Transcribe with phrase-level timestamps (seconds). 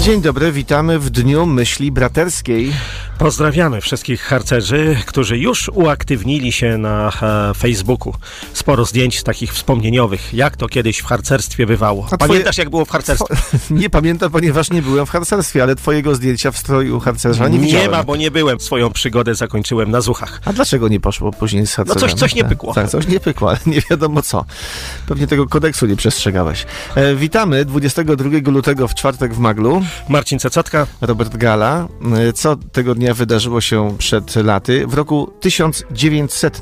[0.00, 2.72] Dzień dobry, witamy w Dniu Myśli Braterskiej.
[3.18, 8.14] Pozdrawiamy wszystkich harcerzy, którzy już uaktywnili się na e, Facebooku.
[8.52, 12.04] Sporo zdjęć takich wspomnieniowych, jak to kiedyś w harcerstwie bywało.
[12.10, 13.34] A twoje- Pamiętasz, jak było w harcerstwie?
[13.70, 17.64] Nie pamiętam, ponieważ nie byłem w harcerstwie, ale twojego zdjęcia w stroju harcerza nie, Nie
[17.66, 17.90] widziałem.
[17.90, 18.60] ma, bo nie byłem.
[18.60, 20.40] Swoją przygodę zakończyłem na Zuchach.
[20.44, 22.00] A dlaczego nie poszło później z harcerzem?
[22.02, 22.74] No coś- coś nie Tak, pykło.
[22.74, 24.44] Tak, coś nie pykło, ale nie wiadomo co.
[25.06, 26.66] Pewnie tego kodeksu nie przestrzegałeś.
[26.94, 29.82] E, witamy 22 lutego w czwartek w Maglu.
[30.08, 31.88] Marcin Cecotka, Robert Gala.
[32.28, 34.86] E, Co tego dnia wydarzyło się przed laty?
[34.86, 36.60] W roku 1900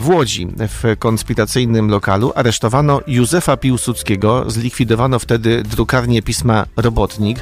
[0.00, 4.44] w Łodzi, w konspiracyjnym lokalu, aresztowano Józefa Piłsudskiego.
[4.50, 7.38] Zlikwidowano wtedy drukarnię pisma Robotnik.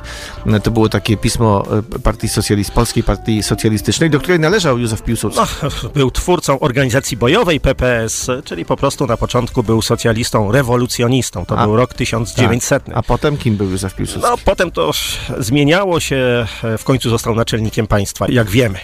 [0.62, 1.64] To było takie pismo
[1.96, 5.40] e, Partii Socjalist, Polskiej Partii Socjalistycznej, do której należał Józef Piłsudski.
[5.62, 11.44] no, był twórcą organizacji bojowej PPS, czyli po prostu na początku był socjalistą, rewolucjonistą.
[11.46, 12.84] To A- był rok 1900.
[12.94, 14.30] A potem kim był Józef Piłsudski?
[14.30, 14.92] No, potem to
[15.38, 18.78] zmieniało się, e, w końcu został naczelnikiem państwa, jak wiemy.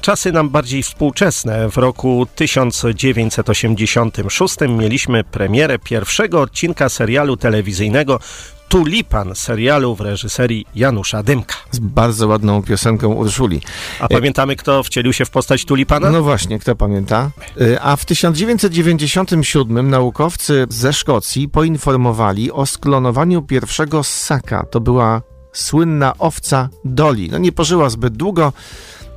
[0.00, 1.70] Czasy nam bardziej współczesne.
[1.70, 8.20] W roku 1986 mieliśmy premierę pierwszego odcinka serialu telewizyjnego
[8.68, 11.54] Tulipan, serialu w reżyserii Janusza Dymka.
[11.70, 13.60] Z bardzo ładną piosenką Urszuli.
[14.00, 16.10] A pamiętamy, kto wcielił się w postać Tulipana?
[16.10, 17.30] No właśnie, kto pamięta?
[17.60, 24.66] Y, A w 1997 naukowcy ze Szkocji poinformowali o sklonowaniu pierwszego ssaka.
[24.70, 25.22] To była
[25.56, 27.28] słynna owca Dolly.
[27.30, 28.52] No nie pożyła zbyt długo,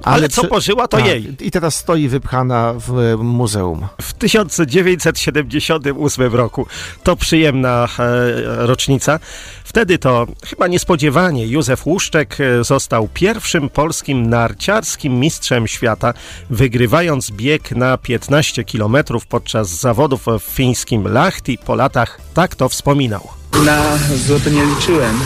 [0.03, 0.15] ale...
[0.15, 1.35] Ale co pożyła, to Tak, jej.
[1.39, 3.87] I teraz stoi wypchana w e, muzeum.
[4.01, 6.67] W 1978 roku.
[7.03, 9.19] To przyjemna e, rocznica.
[9.63, 16.13] Wtedy to chyba niespodziewanie Józef Łuszczek e, został pierwszym polskim narciarskim mistrzem świata,
[16.49, 18.97] wygrywając bieg na 15 km
[19.29, 21.57] podczas zawodów w fińskim Lahti.
[21.57, 23.38] Po latach tak to wspominał.
[23.65, 23.97] Na
[24.27, 25.19] złoto nie liczyłem.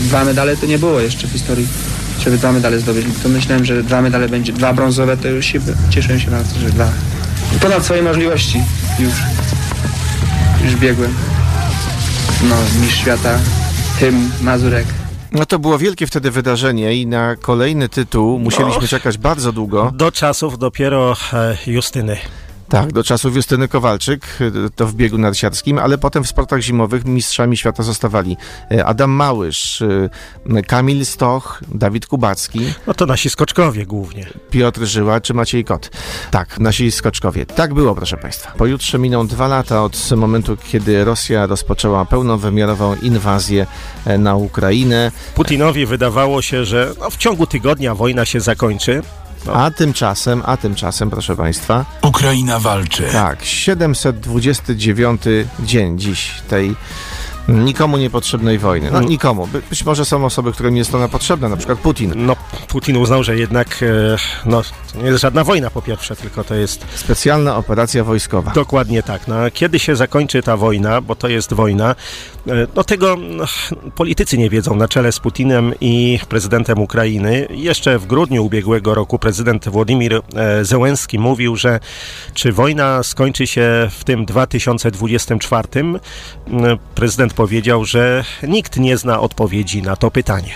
[0.00, 1.68] Dwa medale to nie było jeszcze w historii,
[2.20, 3.06] żeby dwa medale zdobyć.
[3.22, 6.70] To myślałem, że dwa medale będzie, dwa brązowe to już się cieszyłem się bardzo, że
[6.70, 6.88] dwa.
[7.60, 8.62] Ponad swoje możliwości
[8.98, 9.12] już,
[10.64, 11.14] już biegłem.
[12.48, 13.38] No, mistrz świata,
[14.00, 14.86] hymn, Mazurek.
[15.32, 18.88] No to było wielkie wtedy wydarzenie i na kolejny tytuł musieliśmy No.
[18.88, 19.92] czekać bardzo długo.
[19.94, 22.16] Do czasów dopiero e, Justyny.
[22.72, 27.04] Tak, do czasów Justyny Kowalczyk, y, to w biegu narciarskim, ale potem w sportach zimowych
[27.04, 28.36] mistrzami świata zostawali
[28.72, 30.10] y, Adam Małysz, y,
[30.66, 34.26] Kamil Stoch, Dawid Kubacki, No to nasi skoczkowie głównie.
[34.50, 35.90] Piotr Żyła czy Maciej Kot.
[36.30, 37.46] Tak, nasi skoczkowie.
[37.46, 38.50] Tak było, proszę Państwa.
[38.50, 43.66] Pojutrze miną dwa lata od momentu, kiedy Rosja rozpoczęła pełnowymiarową inwazję
[44.04, 49.02] e, na Ukrainę, Putinowi wydawało się, że no, w ciągu tygodnia wojna się zakończy.
[49.46, 49.52] No.
[49.52, 53.08] a tymczasem, a tymczasem, proszę Państwa, Ukraina walczy.
[53.12, 55.22] Tak, 729
[55.60, 56.76] dzień dziś tej
[57.48, 58.90] nikomu niepotrzebnej wojny.
[58.90, 59.46] No nikomu.
[59.46, 62.12] By, być może są osoby, którym jest ona potrzebna, na przykład Putin.
[62.16, 62.36] No,
[62.68, 64.16] Putin uznał, że jednak e,
[64.46, 68.50] no, to nie jest żadna wojna po pierwsze, tylko to jest Specjalna operacja wojskowa.
[68.50, 69.28] dokładnie tak.
[69.28, 71.94] No, kiedy się zakończy ta wojna, bo to jest wojna,
[72.48, 73.44] e, no tego no,
[73.94, 77.48] politycy nie wiedzą na czele z Putinem i prezydentem Ukrainy.
[77.50, 81.80] Jeszcze w grudniu ubiegłego roku prezydent Władimir e, Zełenski mówił, że
[82.34, 85.98] czy wojna skończy się w tym 2024, m,
[87.32, 90.52] prezydent powiedział, że nikt nie zna odpowiedzi na to pytanie.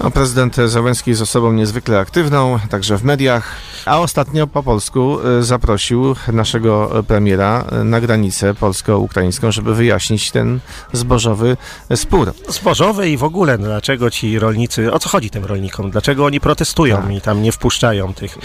[0.00, 5.42] No, prezydent Załęski jest osobą niezwykle aktywną, także w mediach, a ostatnio po polsku e,
[5.42, 10.60] zaprosił naszego premiera e, na granicę polsko-ukraińską, żeby wyjaśnić ten
[10.92, 11.56] zbożowy
[11.88, 12.32] e, spór.
[12.48, 16.40] zbożowe i w ogóle no, dlaczego ci rolnicy, o co chodzi tym rolnikom, dlaczego oni
[16.40, 17.10] protestują Tak.
[17.12, 18.38] i tam nie wpuszczają tych,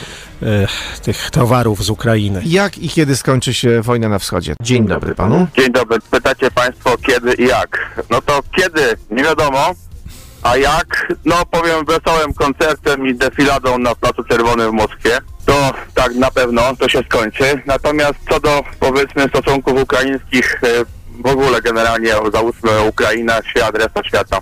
[0.44, 0.68] e,
[1.02, 2.42] tych towarów z Ukrainy.
[2.46, 4.56] Jak i kiedy skończy się wojna na wschodzie?
[4.62, 5.48] Dzień dobry panu.
[5.58, 5.98] Dzień dobry.
[6.12, 7.75] Pytacie Państwo kiedy i jak.
[8.10, 8.98] No to kiedy?
[9.12, 9.74] Nie wiadomo.
[10.44, 11.14] A jak?
[11.26, 15.18] No powiem wesołym koncertem i defiladą na Placu Czerwonym w Moskwie.
[15.46, 17.62] To tak na pewno to się skończy.
[17.66, 20.68] Natomiast co do powiedzmy stosunków ukraińskich e,
[21.24, 24.40] w ogóle generalnie załóżmy Ukraina, świat, reszta świata.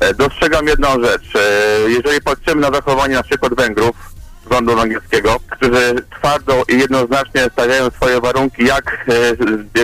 [0.00, 1.36] E, Dostrzegam jedną rzecz.
[1.36, 3.96] E, Jeżeli patrzymy na zachowanie na przykład Węgrów,
[4.50, 9.06] rządu węgierskiego, którzy twardo i jednoznacznie stawiają swoje warunki, jak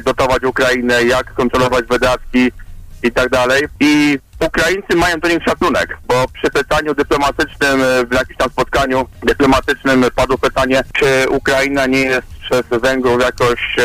[0.04, 2.52] dotować Ukrainę, jak kontrolować wydatki
[3.02, 3.62] i tak dalej.
[3.80, 9.08] I Ukraińcy mają do nich szacunek, bo przy pytaniu dyplomatycznym, e, w jakimś tam spotkaniu
[9.22, 13.76] dyplomatycznym padło pytanie, czy Ukraina nie jest przez Węgrów jakoś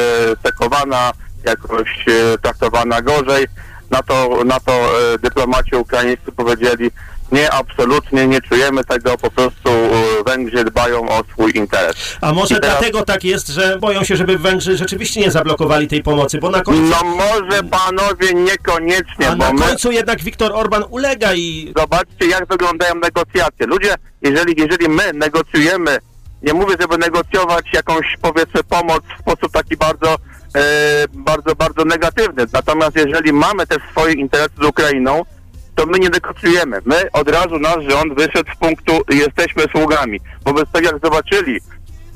[0.44, 1.12] sekowana,
[1.46, 3.48] jakoś e, traktowana gorzej.
[3.92, 6.92] Na to, na to e, dyplomaci ukraińscy powiedzieli,
[7.32, 11.96] nie, absolutnie nie czujemy tego, po prostu e, Węgrzy dbają o swój interes.
[12.22, 16.04] A może teraz- dlatego tak jest, że boją się, żeby Węgrzy rzeczywiście nie zablokowali tej
[16.04, 19.62] pomocy, bo na końcu, No może panowie niekoniecznie, a bo na my...
[19.62, 23.68] końcu jednak Viktor Orban ulega i Zobaczcie, jak wyglądają negocjacje.
[23.68, 25.98] Ludzie, jeżeli, jeżeli my negocjujemy,
[26.44, 30.16] nie mówię, żeby negocjować jakąś, powiedzmy, pomoc w sposób taki bardzo,
[30.56, 30.62] e,
[31.14, 32.46] bardzo, bardzo negatywny.
[32.54, 35.24] Natomiast jeżeli mamy te swoje interesy z Ukrainą,
[35.76, 36.82] to my nie negocjujemy.
[36.86, 40.20] My od razu nasz rząd wyszedł z punktu jesteśmy sługami.
[40.46, 41.60] Wobec tego, jak zobaczyli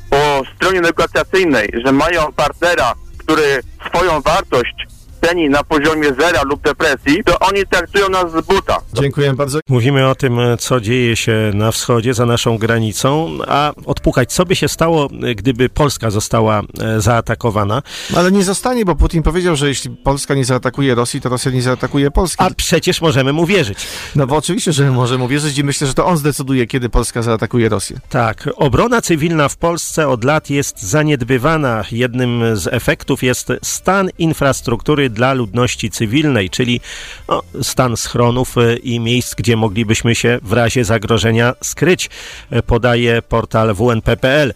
[0.09, 4.87] po stronie negocjacyjnej, że mają partnera, który swoją wartość
[5.21, 8.77] ceni na poziomie zera lub depresji, to oni traktują nas z buta.
[8.93, 9.59] Dziękuję bardzo.
[9.69, 14.55] Mówimy o tym, co dzieje się na wschodzie, za naszą granicą, a odpukać, co by
[14.55, 17.81] się stało, gdyby Polska została e, zaatakowana.
[18.15, 21.61] Ale nie zostanie, bo Putin powiedział, że jeśli Polska nie zaatakuje Rosji, to Rosja nie
[21.61, 22.43] zaatakuje Polski.
[22.43, 23.87] A przecież możemy mu wierzyć.
[24.15, 27.69] No bo oczywiście, że możemy uwierzyć i myślę, że to on zdecyduje, kiedy Polska zaatakuje
[27.69, 27.99] Rosję.
[28.09, 31.83] Tak, obrona cywilna w Polsce od lat jest zaniedbywana.
[31.91, 36.81] Jednym z efektów jest stan infrastruktury dla ludności cywilnej, czyli
[37.27, 42.09] no, stan schronów e, i miejsc, gdzie moglibyśmy się w razie zagrożenia skryć,
[42.49, 44.53] e, podaje portal WNP.pl.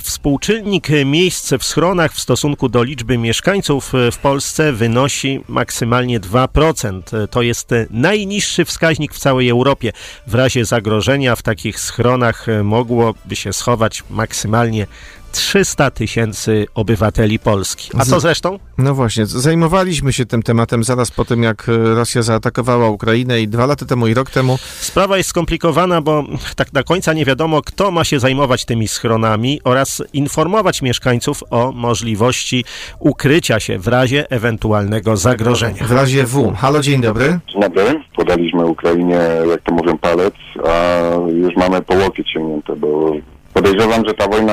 [0.00, 7.16] Współczynnik miejsc w schronach w stosunku do liczby mieszkańców e, w Polsce wynosi maksymalnie 2%.
[7.16, 9.92] E, To jest najniższy wskaźnik w całej Europie.
[10.26, 14.86] W razie zagrożenia w takich schronach mogłoby się schować maksymalnie
[15.32, 17.90] 300 tysięcy obywateli Polski.
[17.98, 18.58] A co zresztą?
[18.78, 23.48] No właśnie, zajmowaliśmy się tym tematem zaraz po tym, jak e, Rosja zaatakowała Ukrainę i
[23.48, 24.58] dwa lata temu i rok temu.
[24.80, 26.24] Sprawa jest skomplikowana, bo
[26.56, 31.72] tak do końca nie wiadomo, kto ma się zajmować tymi schronami oraz informować mieszkańców o
[31.72, 32.64] możliwości
[32.98, 35.84] ukrycia się w razie ewentualnego zagrożenia.
[35.84, 36.54] W razie W.
[36.54, 37.38] Halo, dzień dobry.
[37.52, 38.02] Dzień dobry.
[38.16, 39.20] Podaliśmy Ukrainie,
[39.50, 40.34] jak to mówią, palec,
[40.68, 43.12] a już mamy po łokieć sięgnięte, bo
[43.56, 44.52] podejrzewam, że ta wojna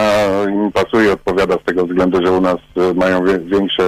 [0.49, 3.83] im pasuje, odpowiada z tego względu, że u nas e, mają większe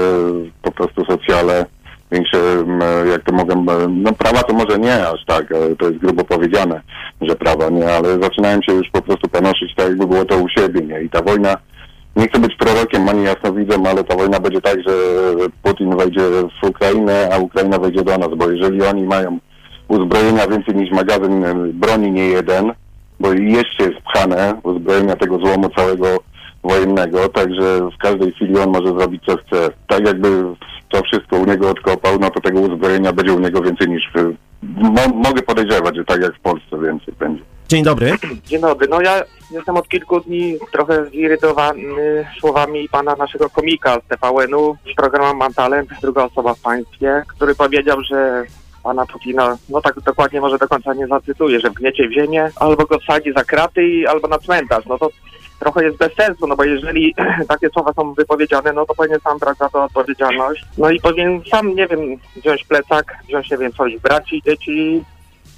[0.62, 1.66] po prostu socjale,
[2.12, 2.38] większe,
[3.12, 6.82] jak to e, no prawa to może nie aż tak, e, to jest grubo powiedziane,
[7.22, 10.50] że prawa nie, ale zaczynają się już po prostu panoszyć tak, jakby było to u
[10.50, 11.02] siebie, nie?
[11.02, 11.58] I ta wojna
[12.16, 14.94] nie chcę być prorokiem ani jasnowidzem, ale ta wojna będzie tak, że
[15.64, 16.22] Putin wejdzie
[16.62, 19.40] w Ukrainę, a Ukraina wejdzie do nas, bo jeżeli oni mają
[19.88, 22.72] uzbrojenia więcej niż magazyn e, broni nie jeden,
[23.20, 26.18] bo jeszcze jest pchane uzbrojenia tego złomu całego
[26.64, 29.70] wojennego, także w każdej chwili on może zrobić co chce.
[29.88, 30.44] Tak jakby
[30.90, 34.34] to wszystko u niego odkopał, no to tego uzbrojenia będzie u niego więcej niż w...
[34.64, 37.44] Mo, mogę podejrzewać, że tak jak w Polsce więcej będzie.
[37.68, 38.14] Dzień dobry.
[38.46, 38.88] Dzień dobry.
[38.90, 45.36] No ja jestem od kilku dni trochę zirytowany słowami pana naszego komika z TVN-u z
[45.36, 48.44] Mam Talent, druga osoba w państwie, który powiedział, że
[48.86, 52.86] pana Putina, no tak dokładnie może do końca nie zacytuję, że wgniecie w ziemię, albo
[52.86, 54.86] go wsadzi za kraty, albo na cmentarz.
[54.86, 55.10] No to
[55.60, 57.16] trochę jest bez sensu, no bo jeżeli
[57.54, 60.66] takie słowa są wypowiedziane, no to powinien sam brać za to odpowiedzialność.
[60.78, 62.00] No i powinien sam, nie wiem,
[62.36, 65.04] wziąć plecak, wziąć, nie wiem, swoich braci, dzieci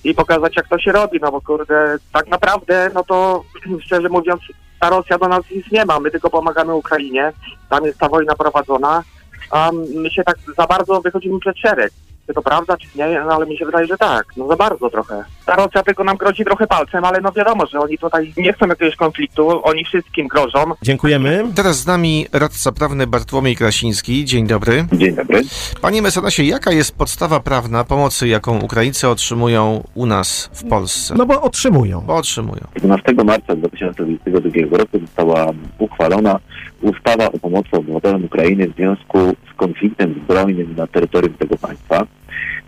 [0.03, 3.43] i pokazać, jak to się robi, no bo kurde, tak naprawdę, no to
[3.85, 4.41] szczerze mówiąc,
[4.79, 7.33] ta Rosja do nas nic nie ma, my tylko pomagamy Ukrainie,
[7.69, 9.03] tam jest ta wojna prowadzona,
[9.51, 11.91] a my się tak za bardzo wychodzimy przed szereg.
[12.27, 14.89] Czy to prawda, czy nie, no ale mi się wydaje, że tak, no za bardzo
[14.89, 15.23] trochę.
[15.45, 18.67] Ta Rosja tylko nam grozi trochę palcem, ale no wiadomo, że oni tutaj nie chcą
[18.67, 21.43] jakiegoś konfliktu, oni wszystkim grożą, Dziękujemy.
[21.55, 24.25] Teraz z nami radca prawny Bartłomiej Krasiński.
[24.25, 24.85] Dzień dobry.
[24.93, 25.41] Dzień dobry.
[25.81, 31.15] Panie mecenasie, jaka jest podstawa prawna pomocy, jaką Ukraińcy otrzymują u nas w Polsce?
[31.17, 32.01] No bo otrzymują.
[32.01, 32.61] Bo otrzymują.
[32.75, 35.45] 12 marca 2022 roku została
[35.77, 36.39] uchwalona
[36.81, 39.17] ustawa o pomocy obywatelom Ukrainy w związku
[39.53, 42.07] z konfliktem zbrojnym na terytorium tego państwa.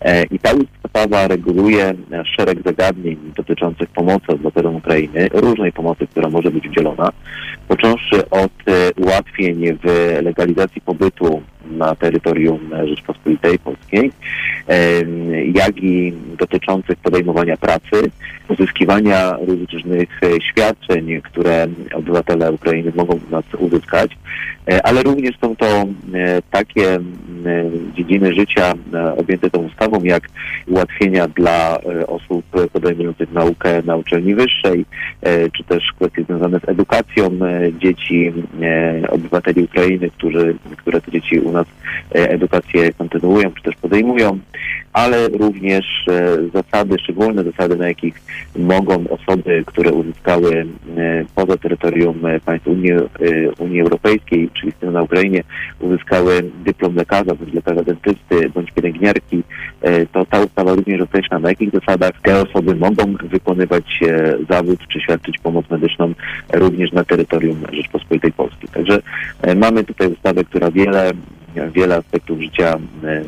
[0.00, 0.50] E, I ta
[0.84, 7.08] ustawa reguluje e, szereg zagadnień dotyczących pomocy obywatelom Ukrainy, różnej pomocy, która może być udzielona,
[7.68, 14.12] począwszy od e, ułatwień w legalizacji pobytu na terytorium Rzeczpospolitej Polskiej,
[15.54, 18.10] jak i dotyczących podejmowania pracy,
[18.50, 24.10] uzyskiwania różnych e, świadczeń, które obywatele Ukrainy mogą u nas uzyskać,
[24.68, 25.86] e, ale również są to e,
[26.50, 26.98] takie
[27.94, 28.72] dziedziny życia
[29.16, 30.22] objęte tą ustawą, jak
[30.66, 34.84] ułatwienia dla osób podejmujących naukę na uczelni wyższej,
[35.56, 37.30] czy też kwestie związane z edukacją
[37.78, 38.32] dzieci,
[39.08, 41.66] obywateli Ukrainy, którzy, które te dzieci u nas
[42.14, 44.38] e, edukację kontynuują, czy też podejmują.
[44.92, 48.22] ale również e, zasady, szczególne zasady, na jakich
[48.58, 50.66] mogą osoby, które uzyskały
[50.96, 52.92] e, poza terytorium państw Unii,
[53.58, 55.42] Unii Europejskiej, czyli na Ukrainie,
[55.80, 59.42] uzyskały dyplom lekarza, bądź lekarza dentysty, bądź pielęgniarki,
[60.12, 64.00] to ta ustawa również określa, na jakich zasadach te osoby mogą wykonywać
[64.50, 66.12] zawód czy świadczyć pomoc medyczną
[66.52, 68.68] również na terytorium Rzeczpospolitej Polskiej.
[68.68, 69.02] Także
[69.56, 71.12] mamy tutaj ustawę, która wiele
[71.72, 73.22] wiele aspektów życia e,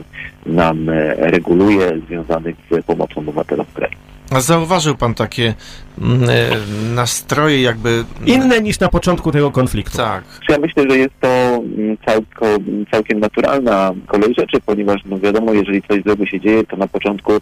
[0.47, 3.97] nam e, reguluje związanych z pomocą obywatelom kraju.
[4.35, 5.55] A zauważył pan takie
[6.03, 6.51] mm, e,
[6.95, 8.05] nastroje jakby...
[8.27, 9.97] Inne niż na początku tego konfliktu.
[9.97, 10.25] Tak.
[10.49, 12.47] Ja myślę, że jest to mm, całko,
[12.91, 17.33] całkiem naturalna kolej rzeczy, ponieważ no wiadomo, jeżeli coś złego się dzieje, to na początku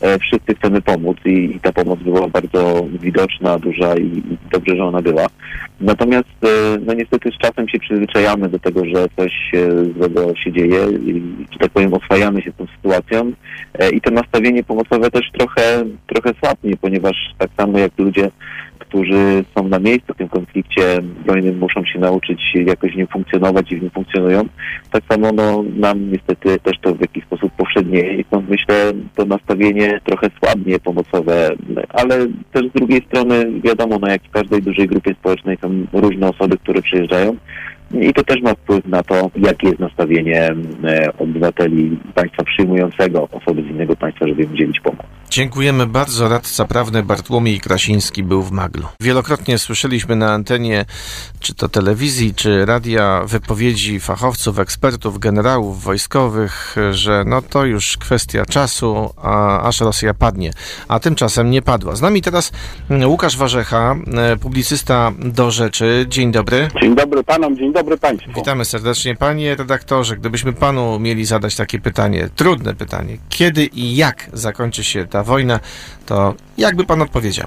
[0.00, 4.76] e, wszyscy chcemy pomóc i, i ta pomoc była bardzo widoczna, duża i, i dobrze,
[4.76, 5.26] że ona była.
[5.82, 10.52] Natomiast e, no niestety z czasem się przyzwyczajamy do tego, że coś e, złego się
[10.52, 11.22] dzieje i,
[11.52, 13.32] że tak powiem, oswajamy się z tą sytuacją
[13.78, 18.30] e, i to nastawienie pomocowe też trochę, trochę słabnie, ponieważ tak samo jak ludzie
[18.92, 20.82] którzy są na miejscu w tym konflikcie
[21.20, 24.44] zbrojnym, muszą się nauczyć jakoś w nim funkcjonować i w nim funkcjonują.
[24.90, 29.24] Tak samo no, nam niestety też to w jakiś sposób powszednieje i stąd myślę to
[29.24, 31.50] nastawienie trochę słabnie pomocowe,
[31.88, 36.28] ale też z drugiej strony wiadomo, no jak w każdej dużej grupie społecznej są różne
[36.28, 37.36] osoby, które przyjeżdżają
[38.00, 43.62] i to też ma wpływ na to, jakie jest nastawienie e, obywateli państwa przyjmującego osoby
[43.62, 45.06] z innego państwa, żeby im udzielić pomoc.
[45.30, 46.28] Dziękujemy bardzo.
[46.28, 48.86] Radca prawny Bartłomiej Krasiński był w Maglu.
[49.00, 50.84] Wielokrotnie słyszeliśmy na antenie,
[51.40, 58.46] czy to telewizji, czy radia, wypowiedzi fachowców, ekspertów, generałów wojskowych, że no to już kwestia
[58.46, 60.50] czasu, a, aż Rosja padnie.
[60.88, 61.96] A tymczasem nie padła.
[61.96, 62.52] Z nami teraz
[62.90, 66.06] mm, Łukasz Warzecha, e, publicysta do rzeczy.
[66.08, 66.68] Dzień dobry.
[66.82, 68.32] Dzień dobry panom, dzień dobry państwu.
[68.32, 69.16] Witamy serdecznie.
[69.16, 75.06] Panie redaktorze, gdybyśmy panu mieli zadać takie pytanie, trudne pytanie, kiedy i jak zakończy się
[75.06, 75.60] ta wojna,
[76.06, 77.46] to jakby pan odpowiedział?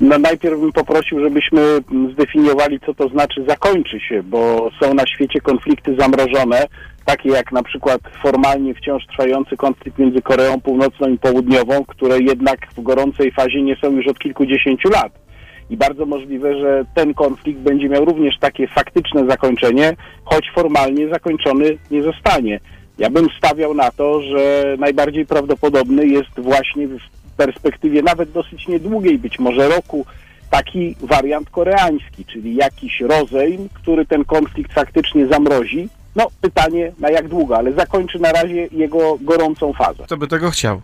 [0.00, 1.78] No najpierw bym poprosił, żebyśmy
[2.12, 6.66] zdefiniowali, co to znaczy zakończy się, bo są na świecie konflikty zamrożone,
[7.04, 12.58] takie jak na przykład formalnie wciąż trwający konflikt między Koreą Północną i Południową, które jednak
[12.76, 15.25] w gorącej fazie nie są już od kilkudziesięciu lat.
[15.70, 21.78] I bardzo możliwe, że ten konflikt będzie miał również takie faktyczne zakończenie, choć formalnie zakończony
[21.90, 22.60] nie zostanie.
[22.98, 26.98] Ja bym stawiał na to, że najbardziej prawdopodobny jest właśnie w
[27.36, 30.06] perspektywie nawet dosyć niedługiej, być może roku,
[30.50, 35.88] taki wariant koreański, czyli jakiś rozejm, który ten konflikt faktycznie zamrozi.
[36.16, 40.04] No, pytanie na jak długo, ale zakończy na razie jego gorącą fazę.
[40.04, 40.80] Kto by tego chciał?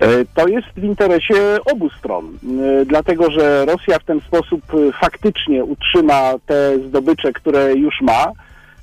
[0.00, 4.92] E, To jest w interesie obu stron, e, dlatego że Rosja w ten sposób e,
[5.00, 8.32] faktycznie utrzyma te zdobycze, które już ma,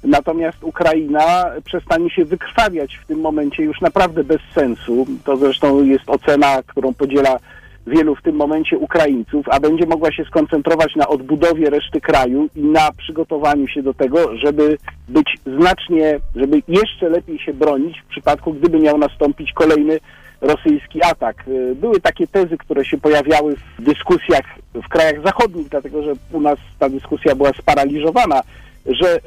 [0.03, 5.07] natomiast Ukraina przestanie się wykrwawiać w tym momencie już naprawdę bez sensu.
[5.25, 7.39] To zresztą jest ocena, którą podziela
[7.87, 12.61] wielu w tym momencie Ukraińców, a będzie mogła się skoncentrować na odbudowie reszty kraju i
[12.61, 18.53] na przygotowaniu się do tego, żeby być znacznie, żeby jeszcze lepiej się bronić w przypadku,
[18.53, 19.99] gdyby miał nastąpić kolejny
[20.41, 21.47] rosyjski atak.
[21.47, 26.41] Y, Były takie tezy, które się pojawiały w dyskusjach w krajach zachodnich, dlatego że u
[26.41, 28.41] nas ta dyskusja była sparaliżowana,
[28.85, 29.21] że y,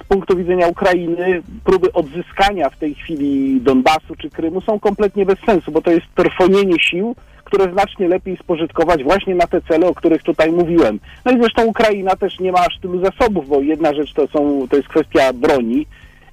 [0.00, 5.38] z punktu widzenia Ukrainy próby odzyskania w tej chwili Donbasu czy Krymu są kompletnie bez
[5.46, 9.94] sensu, bo to jest trwonienie sił, które znacznie lepiej spożytkować właśnie na te cele, o
[9.94, 10.98] których tutaj mówiłem.
[11.24, 14.66] No i zresztą Ukraina też nie ma aż tylu zasobów, bo jedna rzecz to, są,
[14.70, 15.86] to jest kwestia broni,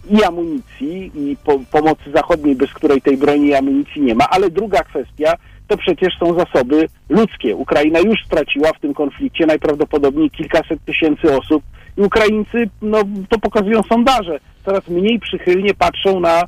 [0.09, 4.49] i amunicji i po, pomocy zachodniej, bez której tej broni i amunicji nie ma, ale
[4.49, 5.33] druga kwestia
[5.67, 7.55] to przecież są zasoby ludzkie.
[7.55, 11.63] Ukraina już straciła w tym konflikcie najprawdopodobniej kilkaset tysięcy osób
[11.97, 16.43] i Ukraińcy, no to pokazują sondaże, coraz mniej przychylnie patrzą na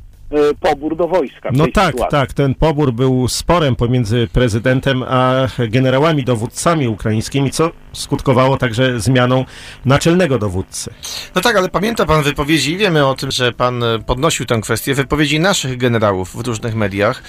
[0.60, 1.50] pobór do wojska.
[1.52, 2.10] No tak, sytuacji.
[2.10, 2.32] tak.
[2.32, 9.44] Ten pobór był sporem pomiędzy prezydentem a generałami dowódcami ukraińskimi, co skutkowało także zmianą
[9.84, 10.90] naczelnego dowódcy.
[11.34, 14.60] No tak, ale pamięta pan wypowiedzi, i wiemy o tym, że pan e, podnosił tę
[14.60, 17.22] kwestię, wypowiedzi naszych generałów w różnych mediach.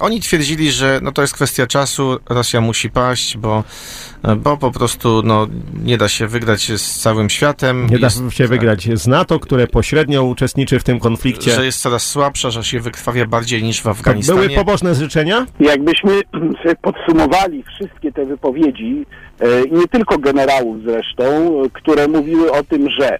[0.00, 3.64] Oni twierdzili, że no to jest kwestia czasu, Rosja musi paść, bo,
[4.22, 5.46] e, bo po prostu no,
[5.84, 7.86] nie da się wygrać z całym światem.
[7.90, 11.54] Nie da Jest- się wygrać z NATO, które pośrednio uczestniczy w tym konflikcie.
[11.54, 14.40] Że jest coraz słabsza, że się wykrwawia bardziej niż w Tak, Afganistanie.
[14.40, 15.46] były pobożne życzenia?
[15.60, 16.12] Jakbyśmy
[16.62, 19.06] sobie podsumowali wszystkie te wypowiedzi,
[19.40, 21.24] e, i nie tylko generałów zresztą,
[21.72, 23.18] które mówiły o tym, że e,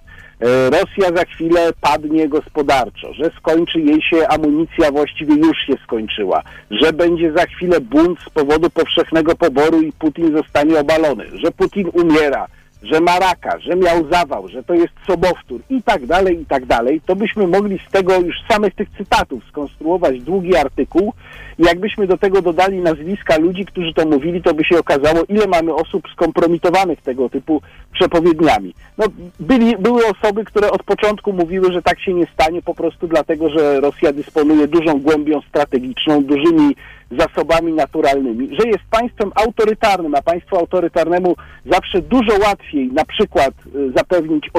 [0.71, 6.93] Rosja za chwilę padnie gospodarczo, że skończy jej się amunicja, właściwie już się skończyła, że
[6.93, 12.47] będzie za chwilę bunt z powodu powszechnego poboru i Putin zostanie obalony, że Putin umiera,
[12.83, 16.67] że ma raka, że miał zawał, że to jest sobowtór i tak dalej, i tak
[16.67, 21.13] dalej, to byśmy mogli z tego już samych tych cytatów skonstruować długi artykuł
[21.59, 25.75] jakbyśmy do tego dodali nazwiska ludzi, którzy to mówili, to by się okazało, ile mamy
[25.75, 27.62] osób skompromitowanych tego typu
[27.93, 28.75] przepowiedniami.
[28.99, 29.05] No,
[29.41, 33.50] byli, były osoby, które od początku mówiły, że tak się nie stanie po prostu dlatego,
[33.50, 36.75] że Rosja dysponuje dużą głębią strategiczną, dużymi
[37.11, 41.37] zasobami naturalnymi, że jest państwem autorytarnym, a państwu autorytarnemu
[41.67, 44.50] zawsze dużo łatwiej na przykład y, zapewnić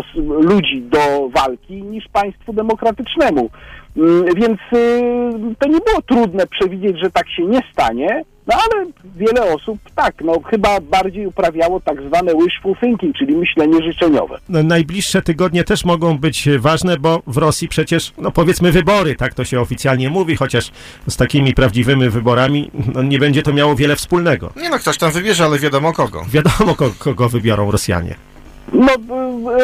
[0.41, 3.50] ludzi do walki niż państwu demokratycznemu.
[4.00, 8.86] Mm, Więc y, to nie było trudne przewidzieć, że tak się nie stanie, no ale
[9.15, 14.39] wiele osób tak, no chyba bardziej uprawiało tak zwane wishful thinking, czyli myślenie życzeniowe.
[14.50, 19.34] No, Najbliższe tygodnie też mogą być ważne, bo w Rosji przecież, no powiedzmy wybory, tak
[19.34, 20.72] to się oficjalnie mówi, chociaż
[21.08, 24.53] z takimi prawdziwymi wyborami no, nie będzie to miało wiele wspólnego.
[24.62, 26.25] Nie no, ktoś tam wybierze, ale wiadomo kogo.
[26.32, 28.15] Wiadomo, ko- kogo wybiorą Rosjanie.
[28.74, 28.92] No,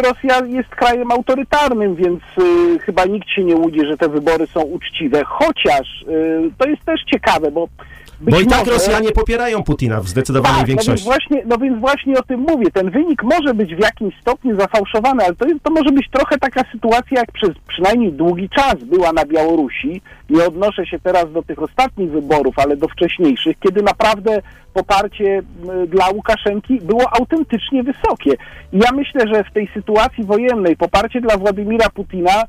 [0.01, 4.61] Rosja jest krajem autorytarnym, więc y, chyba nikt się nie łudzi, że te wybory są
[4.61, 5.23] uczciwe.
[5.25, 7.67] Chociaż y, to jest też ciekawe, bo.
[8.21, 11.05] Być Bo i tak może- Rosjanie popierają Putina w zdecydowanej tak, no więc, większości.
[11.05, 12.71] właśnie, no więc właśnie o tym mówię.
[12.71, 16.37] Ten wynik może być w jakimś stopniu zafałszowany, ale to, jest, to może być trochę
[16.37, 20.01] taka sytuacja, jak przez przynajmniej długi czas była na Białorusi.
[20.29, 24.41] Nie odnoszę się teraz do tych ostatnich wyborów, ale do wcześniejszych, kiedy naprawdę
[24.73, 25.41] poparcie
[25.87, 28.31] dla Łukaszenki było autentycznie wysokie.
[28.73, 32.43] I ja myślę, że w tej sytuacji wojennej poparcie dla Władimira Putina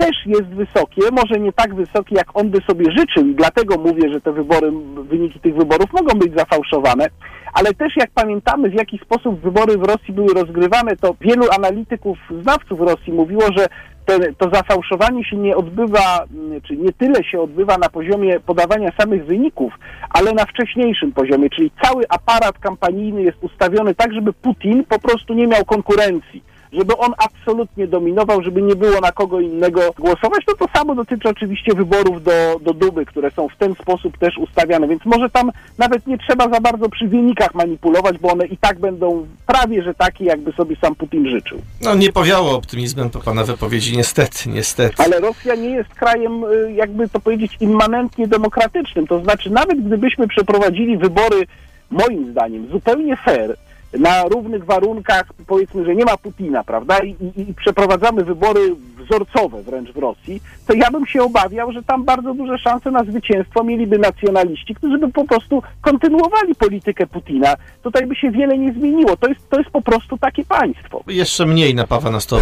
[0.00, 4.12] też jest wysokie, może nie tak wysokie, jak on by sobie życzył i dlatego mówię,
[4.12, 4.72] że te wybory,
[5.10, 7.06] wyniki tych wyborów mogą być zafałszowane,
[7.52, 12.18] ale też jak pamiętamy, w jaki sposób wybory w Rosji były rozgrywane, to wielu analityków,
[12.42, 13.66] znawców Rosji mówiło, że
[14.06, 18.90] te, to zafałszowanie się nie odbywa, mm, czy nie tyle się odbywa na poziomie podawania
[19.00, 19.72] samych wyników,
[20.10, 25.34] ale na wcześniejszym poziomie, czyli cały aparat kampanijny jest ustawiony tak, żeby Putin po prostu
[25.34, 30.44] nie miał konkurencji żeby on absolutnie dominował, żeby nie było na kogo innego głosować.
[30.48, 34.38] No to samo dotyczy oczywiście wyborów do, do Duby, które są w ten sposób też
[34.38, 38.56] ustawiane, więc może tam nawet nie trzeba za bardzo przy wynikach manipulować, bo one i
[38.56, 41.58] tak będą prawie, że takie, jakby sobie sam Putin życzył.
[41.84, 44.94] No nie powiało optymizmem po pana wypowiedzi, niestety, niestety.
[44.98, 49.06] Ale Rosja nie jest krajem, y, jakby to powiedzieć, immanentnie demokratycznym.
[49.06, 51.46] To znaczy, nawet gdybyśmy przeprowadzili wybory,
[51.90, 53.56] moim zdaniem, zupełnie fair,
[53.98, 58.74] na równych warunkach, powiedzmy, że nie ma Putina, prawda, i, i, i przeprowadzamy wybory
[59.10, 63.04] wzorcowe wręcz w Rosji, to ja bym się obawiał, że tam bardzo duże szanse na
[63.04, 67.54] zwycięstwo mieliby nacjonaliści, którzy by po prostu kontynuowali politykę Putina.
[67.82, 69.16] Tutaj by się wiele nie zmieniło.
[69.16, 71.02] To jest, to jest po prostu takie państwo.
[71.06, 72.40] Jeszcze mniej napawa nas to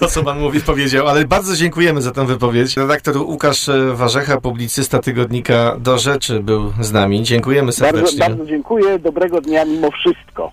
[0.00, 2.76] to co pan mówi, powiedział, ale bardzo dziękujemy za tę wypowiedź.
[2.76, 7.22] Redaktor Łukasz e, Warzecha, publicysta tygodnika Do Rzeczy był z nami.
[7.22, 8.18] Dziękujemy Bardzo, serdecznie.
[8.18, 8.98] bardzo dziękuję.
[8.98, 10.52] Dobrego dnia mimo wszystko.